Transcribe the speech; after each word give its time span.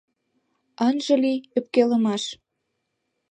Ынже 0.87 1.15
лий 1.23 1.39
ӧпкелымаш». 1.57 2.23